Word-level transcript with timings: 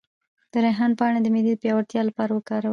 د 0.51 0.53
ریحان 0.65 0.91
پاڼې 0.99 1.19
د 1.23 1.27
معدې 1.33 1.51
د 1.55 1.59
پیاوړتیا 1.61 2.01
لپاره 2.09 2.31
وکاروئ 2.33 2.69